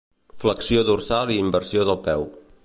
Flexió 0.43 0.83
dorsal 0.87 1.35
i 1.35 1.39
inversió 1.43 1.85
del 1.91 2.01
peu. 2.09 2.27